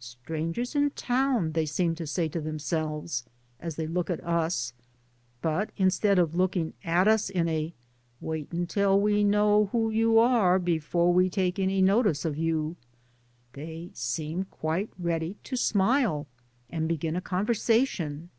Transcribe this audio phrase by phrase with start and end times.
[0.00, 3.24] Strangers in town I ''they seem to say to them selves
[3.60, 4.72] as they look at us,
[5.42, 7.74] but instead of looking at us in a
[8.18, 12.76] wait until we know who you are be fore we take any notice of you,*'
[13.52, 16.26] they seem quite ready to smile
[16.70, 18.30] and begin a conversation.